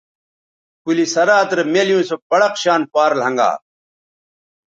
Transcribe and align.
پلِ 0.83 0.97
صراط 1.13 1.49
رے 1.57 1.63
مِیلیوں 1.73 2.03
سو 2.09 2.15
پڑق 2.29 2.53
شان 2.63 2.81
پار 2.93 3.11
لھنگا 3.19 3.51